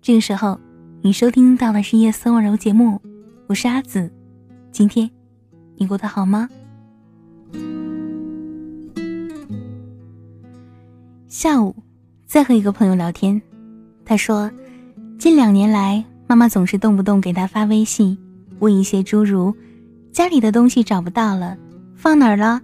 [0.00, 0.58] 这个时候，
[1.02, 3.00] 你收听到的是夜色温柔节目，
[3.46, 4.10] 我是阿紫。
[4.72, 5.10] 今天
[5.76, 6.48] 你过得好吗？
[11.28, 11.76] 下午
[12.26, 13.40] 在和一个朋友聊天，
[14.04, 14.50] 他说，
[15.18, 18.16] 近两年来，妈妈总是动不动给他发微信，
[18.60, 19.54] 问一些诸如
[20.10, 21.56] ：“家里的东西找不到了，
[21.94, 22.62] 放哪儿了？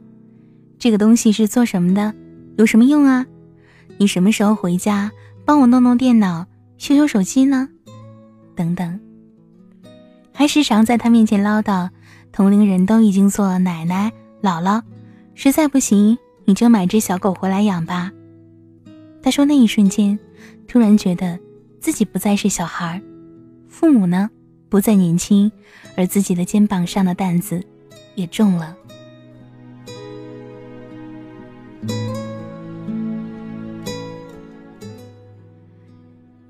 [0.84, 2.12] 这个东西是做什么的？
[2.58, 3.24] 有什么用啊？
[3.96, 5.10] 你什么时候回家？
[5.42, 6.44] 帮我弄弄电脑。”
[6.76, 7.70] 修修手机呢，
[8.54, 9.00] 等等，
[10.34, 11.88] 还时常在他面前唠叨，
[12.32, 14.12] 同龄人都已经做了奶奶、
[14.42, 14.82] 姥姥，
[15.34, 18.12] 实在不行你就买只小狗回来养吧。
[19.22, 20.18] 他说那一瞬间，
[20.68, 21.38] 突然觉得
[21.80, 23.00] 自己不再是小孩，
[23.68, 24.28] 父母呢
[24.68, 25.50] 不再年轻，
[25.96, 27.64] 而自己的肩膀上的担子
[28.16, 28.76] 也重了。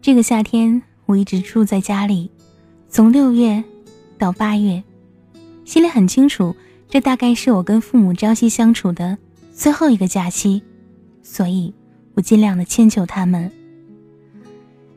[0.04, 2.30] 这个夏天，我一直住在家里，
[2.90, 3.64] 从六月
[4.18, 4.84] 到八月，
[5.64, 6.54] 心里很清楚，
[6.90, 9.16] 这大概是我跟父母朝夕相处的
[9.54, 10.62] 最后一个假期，
[11.22, 11.72] 所以
[12.12, 13.50] 我尽量的迁就他们。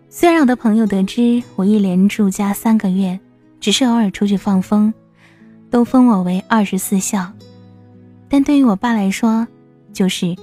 [0.10, 3.18] 虽然我的朋友得知我一连住家三个月，
[3.62, 4.94] 只是偶尔出去放风，
[5.70, 7.32] 都封我为二十四孝，
[8.28, 9.48] 但对于我爸来说，
[9.94, 10.36] 就是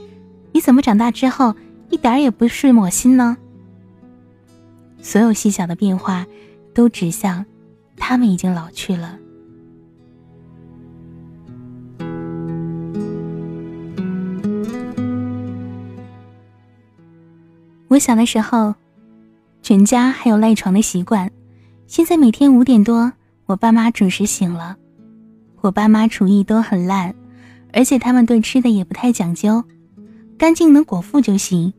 [0.52, 1.54] 你怎么长大之后
[1.90, 3.36] 一点也不顺我心呢？
[5.04, 6.26] 所有细小的变化，
[6.72, 7.44] 都指向
[7.94, 9.18] 他们已经老去了。
[17.88, 18.74] 我小的时候，
[19.60, 21.30] 全家还有赖床的习惯，
[21.86, 23.12] 现在每天五点多，
[23.44, 24.74] 我爸妈准时醒了。
[25.60, 27.14] 我爸妈厨艺都很烂，
[27.74, 29.62] 而且他们对吃的也不太讲究，
[30.38, 31.74] 干净能果腹就行。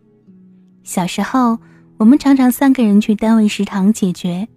[0.84, 1.58] 小时候。
[1.98, 4.48] 我们常常三个人去单位食堂解决，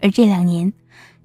[0.00, 0.72] 而这两年，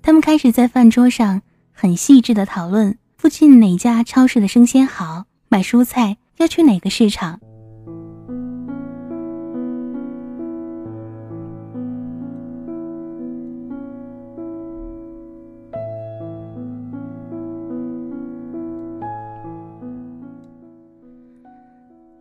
[0.02, 1.42] 他们开始在饭桌上
[1.72, 7.40] 很细致的讨论附近哪家超市的生鲜好，买蔬菜要去哪个市场。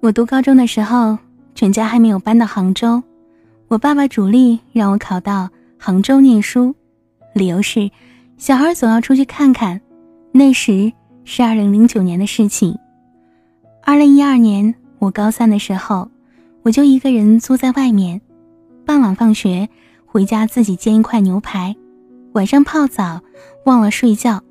[0.00, 1.18] 我读高中的时候，
[1.54, 3.02] 全家还没有搬到杭州。
[3.68, 6.74] 我爸爸主力让我考到杭州念书，
[7.34, 7.90] 理由是
[8.38, 9.78] 小孩总要出去看看。
[10.32, 10.90] 那时
[11.24, 12.78] 是二零零九年的事情。
[13.82, 16.10] 二零一二年我高三的时候，
[16.62, 18.22] 我就一个人租在外面，
[18.86, 19.68] 傍晚放学
[20.06, 21.76] 回家自己煎一块牛排，
[22.32, 23.20] 晚上泡澡
[23.66, 24.42] 忘了睡觉。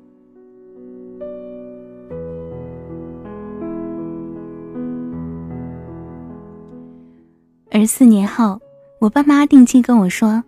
[7.72, 8.60] 而四年后。
[9.00, 10.42] 我爸妈定期跟我说：“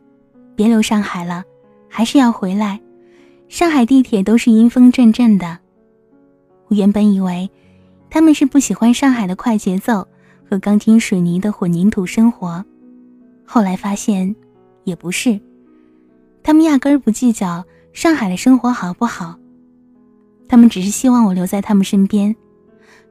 [0.56, 1.44] 别留上海了，
[1.88, 2.80] 还是要回来。
[3.48, 5.58] 上海地铁都是阴风阵阵的。”
[6.66, 7.48] 我原本以为
[8.08, 10.06] 他们是不喜欢上海的快节奏
[10.48, 12.64] 和钢筋水泥的混凝土生活，
[13.44, 14.34] 后来发现
[14.82, 15.40] 也不是，
[16.42, 19.38] 他们压根儿不计较上海的生活好不好，
[20.48, 22.34] 他们只是希望我留在他们身边，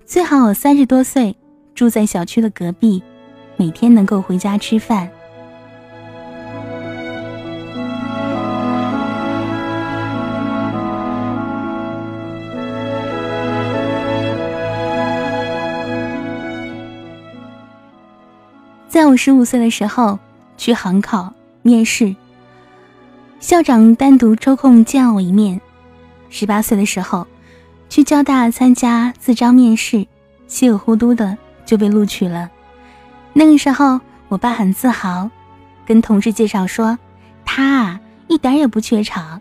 [0.05, 1.33] 最好我三十多岁
[1.73, 3.01] 住在小区的隔壁，
[3.55, 5.09] 每天能够回家吃饭。
[18.99, 20.19] 在我十五岁的时候，
[20.57, 22.13] 去航考面试，
[23.39, 25.61] 校长单独抽空见了我一面。
[26.29, 27.25] 十八岁的时候，
[27.87, 30.05] 去交大参加自招面试，
[30.49, 32.51] 稀里糊涂的就被录取了。
[33.31, 35.31] 那个时候，我爸很自豪，
[35.85, 36.99] 跟同事介绍说，
[37.45, 39.39] 他啊一点也不缺场。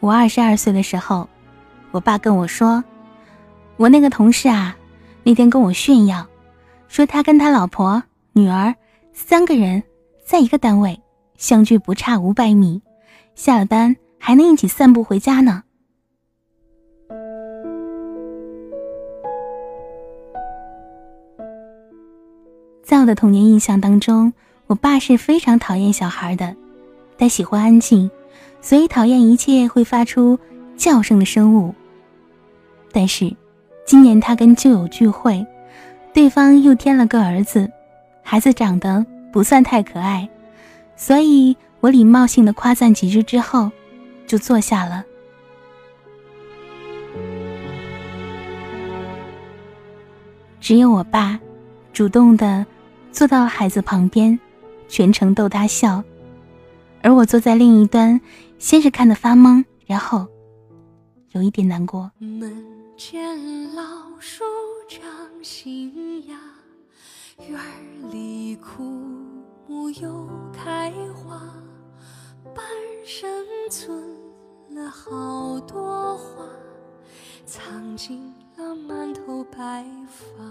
[0.00, 1.28] 我二十二岁的时候，
[1.92, 2.82] 我爸跟我说，
[3.76, 4.76] 我那个同事啊，
[5.22, 6.26] 那天跟我炫耀。
[6.92, 8.02] 说他跟他老婆、
[8.34, 8.74] 女儿
[9.14, 9.82] 三个人
[10.26, 11.00] 在一个单位，
[11.38, 12.82] 相距不差五百米，
[13.34, 15.62] 下了班还能一起散步回家呢。
[22.82, 24.34] 在我的童年印象当中，
[24.66, 26.54] 我爸是非常讨厌小孩的，
[27.16, 28.10] 他喜欢安静，
[28.60, 30.38] 所以讨厌一切会发出
[30.76, 31.74] 叫声的生物。
[32.92, 33.34] 但是，
[33.86, 35.46] 今年他跟旧友聚会。
[36.12, 37.70] 对方又添了个儿子，
[38.22, 40.28] 孩子长得不算太可爱，
[40.94, 43.70] 所以我礼貌性的夸赞几句之后，
[44.26, 45.04] 就坐下了。
[50.60, 51.40] 只有我爸，
[51.92, 52.64] 主动的
[53.10, 54.38] 坐到孩子旁边，
[54.88, 56.04] 全程逗他笑，
[57.02, 58.20] 而我坐在另一端，
[58.58, 60.26] 先是看得发懵，然后
[61.32, 62.10] 有一点难过。
[62.96, 63.82] 见老
[64.20, 64.44] 树
[64.88, 65.08] 长
[65.42, 66.38] 新芽，
[67.48, 67.58] 院
[68.10, 68.82] 里枯
[69.66, 71.40] 木又开花，
[72.54, 72.64] 半
[73.04, 73.28] 生
[73.70, 74.16] 存
[74.70, 76.46] 了好多话，
[77.46, 80.44] 藏进了满头白发。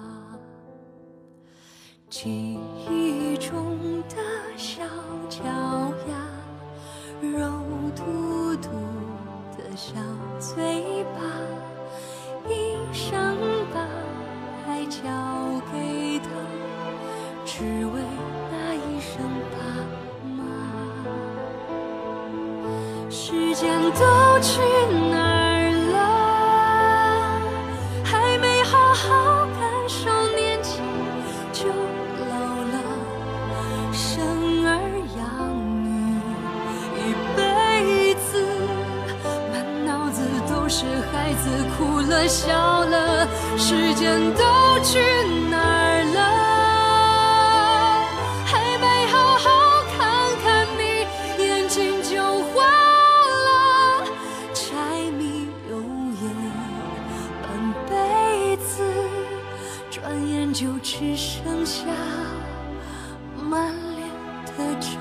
[23.99, 25.00] 都去
[60.01, 61.85] 转眼就只剩下
[63.35, 64.09] 满脸
[64.57, 64.97] 的皱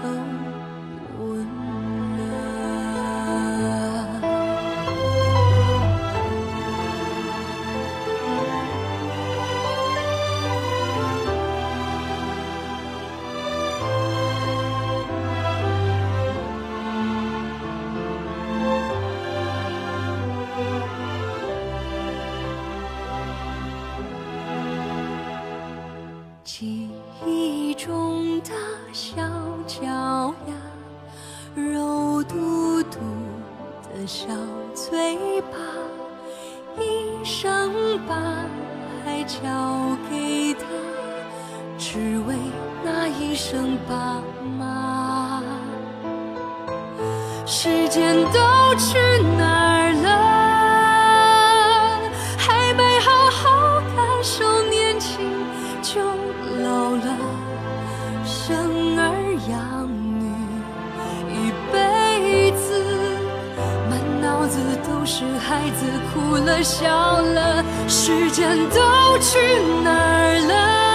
[34.12, 34.26] 小
[34.74, 35.56] 嘴巴，
[36.82, 37.72] 一生
[38.08, 38.16] 把
[39.06, 39.38] 爱交
[40.10, 40.64] 给他，
[41.78, 42.34] 只为
[42.84, 44.20] 那一声爸
[44.58, 45.40] 妈。
[47.46, 48.98] 时间都去
[49.38, 49.49] 哪
[65.00, 69.38] 都是孩子哭了笑了，时间都去
[69.82, 70.89] 哪儿了？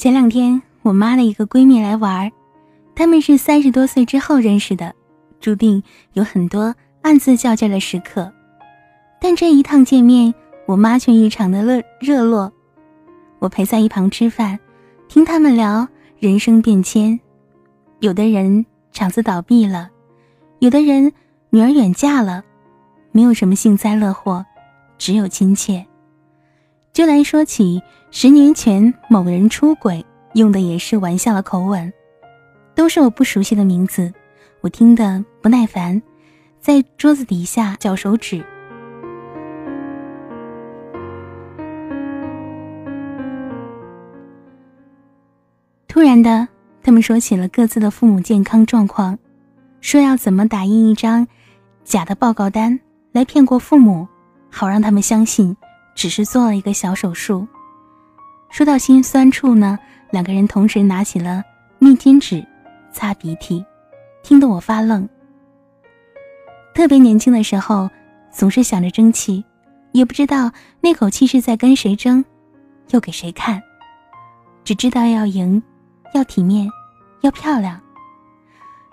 [0.00, 2.32] 前两天，我妈的一个闺蜜来玩儿，
[2.94, 4.94] 她们是三十多岁之后认识的，
[5.40, 5.82] 注定
[6.14, 8.32] 有很多暗自较劲的时刻。
[9.20, 10.32] 但这一趟见面，
[10.64, 12.50] 我妈却异常的热热络。
[13.40, 14.58] 我陪在一旁吃饭，
[15.06, 15.86] 听他们聊
[16.18, 17.20] 人生变迁。
[17.98, 19.90] 有的人厂子倒闭了，
[20.60, 21.12] 有的人
[21.50, 22.42] 女儿远嫁了，
[23.12, 24.46] 没有什么幸灾乐祸，
[24.96, 25.84] 只有亲切。
[26.92, 27.80] 就来说起
[28.10, 30.04] 十年前某人出轨，
[30.34, 31.92] 用的也是玩笑的口吻，
[32.74, 34.12] 都是我不熟悉的名字，
[34.60, 36.02] 我听得不耐烦，
[36.58, 38.44] 在桌子底下绞手指。
[45.86, 46.48] 突然的，
[46.82, 49.16] 他们说起了各自的父母健康状况，
[49.80, 51.26] 说要怎么打印一张
[51.84, 52.80] 假的报告单
[53.12, 54.08] 来骗过父母，
[54.50, 55.56] 好让他们相信。
[55.94, 57.46] 只是做了一个小手术。
[58.50, 59.78] 说到心酸处呢，
[60.10, 61.42] 两个人同时拿起了
[61.78, 62.44] 面巾纸
[62.92, 63.64] 擦鼻涕，
[64.22, 65.08] 听得我发愣。
[66.74, 67.88] 特别年轻的时候，
[68.30, 69.44] 总是想着争气，
[69.92, 72.24] 也不知道那口气是在跟谁争。
[72.90, 73.62] 又给谁看？
[74.64, 75.62] 只知道要赢，
[76.12, 76.68] 要体面，
[77.20, 77.80] 要漂亮。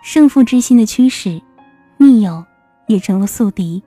[0.04, 1.42] 胜负之心的驱使，
[1.98, 2.46] 密友
[2.88, 3.84] 也成了宿敌。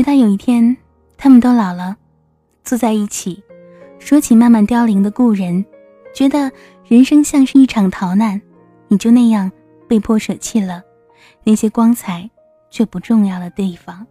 [0.00, 0.78] 直到有一天，
[1.18, 1.94] 他们都老了，
[2.64, 3.44] 坐在一起，
[3.98, 5.62] 说起慢慢凋零的故人，
[6.14, 6.50] 觉得
[6.88, 8.40] 人生像是一场逃难，
[8.88, 9.52] 你就那样
[9.86, 10.82] 被迫舍弃了
[11.44, 12.30] 那些光彩
[12.70, 14.06] 却不重要的地方。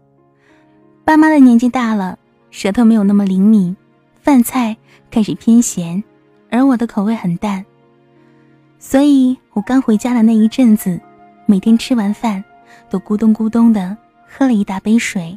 [1.03, 2.19] 爸妈的年纪大了，
[2.51, 3.75] 舌头没有那么灵敏，
[4.21, 4.77] 饭菜
[5.09, 6.03] 开始偏咸，
[6.51, 7.65] 而我的口味很淡，
[8.77, 11.01] 所以我刚回家的那一阵子，
[11.47, 12.43] 每天吃完饭
[12.91, 15.35] 都咕咚咕咚的喝了一大杯水。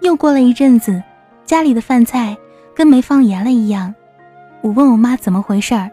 [0.00, 1.02] 又过了一阵子，
[1.44, 2.36] 家里的饭菜
[2.74, 3.94] 跟没放盐了一样。
[4.62, 5.90] 我问我妈怎么回事儿，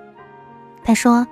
[0.84, 1.28] 她说：“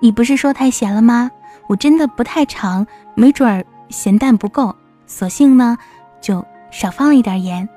[0.00, 1.30] 你不是说太咸了吗？
[1.68, 4.74] 我真的不太尝，没准儿咸淡不够，
[5.06, 5.76] 索性呢
[6.20, 7.68] 就少放了一点盐。”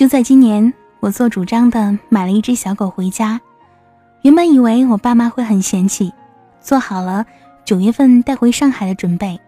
[0.00, 3.38] 就在今年，我做主张的买了一只小狗回家。
[4.22, 6.10] 原本以为我爸妈会很嫌弃，
[6.58, 7.26] 做好了
[7.66, 9.38] 九月份带回上海的准备，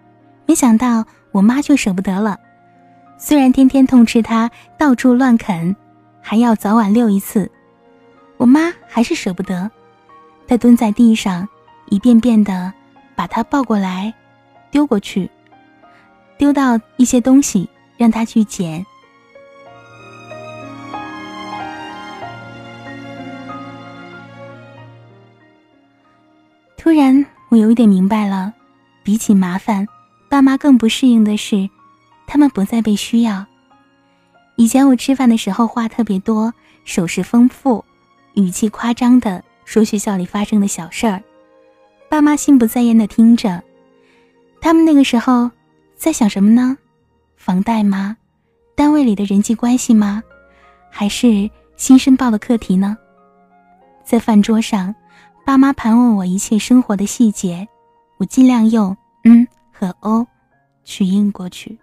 [0.44, 2.38] 没想到我妈却舍不得了。
[3.16, 5.74] 虽然天天痛斥它到处乱啃，
[6.20, 7.50] 还要早晚遛一次，
[8.36, 9.70] 我妈还是舍不得。
[10.46, 11.48] 她蹲在地上，
[11.88, 12.70] 一遍遍的
[13.14, 14.12] 把它抱过来，
[14.70, 15.30] 丢过去，
[16.36, 17.66] 丢到一些东西，
[17.96, 18.84] 让它去捡。
[26.92, 28.52] 突然，我有一点明白了，
[29.02, 29.88] 比起麻烦，
[30.28, 31.70] 爸妈更不适应的是，
[32.26, 33.46] 他们不再被需要。
[34.56, 36.52] 以前我吃饭的时候话特别多，
[36.84, 37.82] 手势丰富，
[38.34, 41.22] 语气夸张的说学校里发生的小事儿，
[42.10, 43.62] 爸妈心不在焉的听着。
[44.60, 45.50] 他们那个时候
[45.96, 46.76] 在想什么呢？
[47.38, 48.18] 房贷吗？
[48.74, 50.22] 单位里的人际关系吗？
[50.90, 52.98] 还是新申报的课题呢？
[54.04, 54.94] 在饭桌上。
[55.44, 57.66] 爸妈盘问我一切生活的细节，
[58.18, 60.24] 我尽量用“嗯”和“哦”
[60.84, 61.76] 去应过去。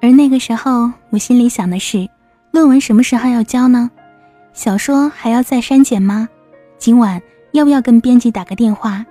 [0.00, 2.08] 而那个时候，我心里想的是：
[2.50, 3.90] 论文什么时候要交呢？
[4.52, 6.28] 小说还要再删减吗？
[6.76, 7.20] 今晚
[7.52, 9.04] 要不要跟编辑打个电话？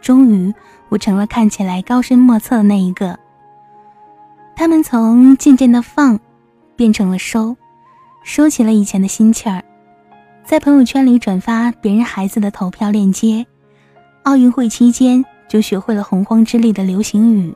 [0.00, 0.52] 终于。
[0.88, 3.18] 我成了看起来高深莫测的那一个。
[4.56, 6.18] 他们从渐渐的放，
[6.74, 7.56] 变成了收，
[8.22, 9.62] 收起了以前的心气儿，
[10.44, 13.46] 在朋友圈里转发别人孩子的投票链接。
[14.24, 17.54] 奥运会期间就学会了洪荒之力的流行语，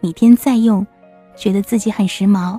[0.00, 0.86] 每天在用，
[1.36, 2.58] 觉得自己很时髦。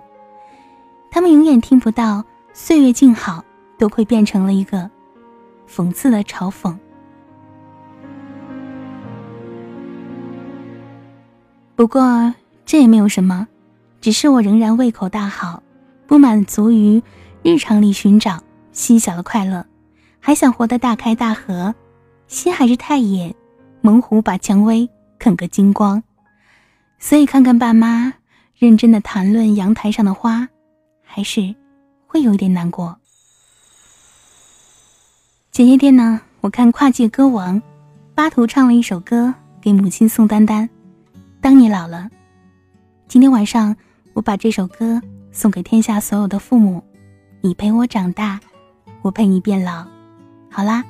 [1.10, 3.44] 他们永远听不到岁月静好，
[3.78, 4.90] 都会变成了一个
[5.70, 6.76] 讽刺的嘲讽。
[11.76, 12.34] 不过
[12.66, 13.48] 这也没有什么，
[14.00, 15.62] 只是我仍然胃口大好，
[16.08, 17.04] 不满足于
[17.44, 18.42] 日常里寻找
[18.72, 19.66] 细小的快乐，
[20.22, 21.76] 还想活得大开大合，
[22.28, 23.36] 心还是太野，
[23.82, 24.90] 猛虎把蔷薇
[25.20, 26.02] 啃个精光，
[26.98, 28.14] 所以看看爸妈
[28.58, 30.48] 认真的谈论阳台上的花，
[31.04, 31.54] 还是
[32.08, 32.98] 会有一点难过。
[35.52, 37.62] 前些天呢，我看跨界歌王，
[38.14, 40.70] 巴图唱了一首歌给母亲宋丹丹。
[41.46, 42.10] 当你老了，
[43.08, 43.76] 今天晚上
[44.16, 45.00] 我把这首歌
[45.32, 46.84] 送给天下所有的父母。
[47.42, 48.40] 你陪我长大，
[49.04, 49.86] 我陪你变老。
[50.50, 50.84] 好啦，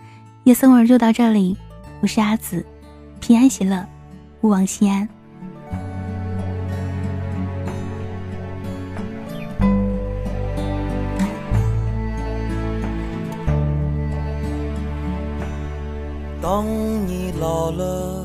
[0.46, 1.58] 夜色味就到这里。
[2.00, 2.66] 我是阿紫，
[3.20, 3.86] 平安喜乐，
[4.44, 5.10] 勿忘心安。
[16.42, 16.66] 当
[17.06, 18.25] 你老了。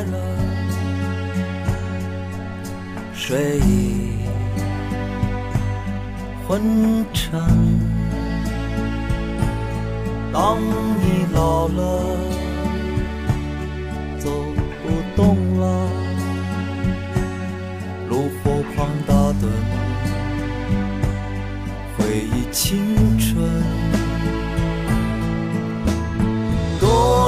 [0.00, 0.18] 发白了，
[3.14, 4.16] 睡意
[6.48, 7.40] 昏沉。
[10.32, 12.16] 当你老了，
[14.18, 14.30] 走
[14.82, 15.88] 不动了，
[18.08, 19.48] 炉火旁打盹，
[21.98, 23.59] 回忆青春。